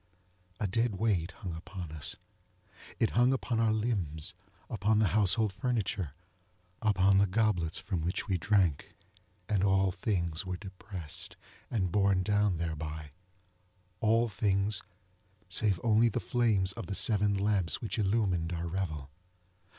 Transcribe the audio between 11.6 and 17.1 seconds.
and borne down therebyŌĆöall things save only the flames of the